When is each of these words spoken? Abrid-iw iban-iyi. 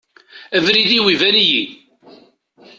Abrid-iw 0.57 1.05
iban-iyi. 1.13 1.63